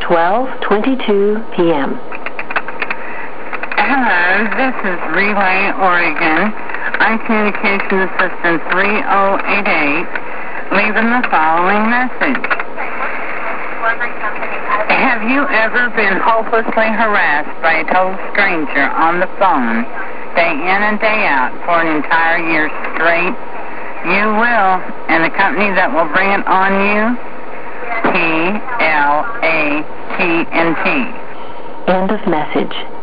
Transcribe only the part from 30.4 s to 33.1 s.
A T N T. End of message.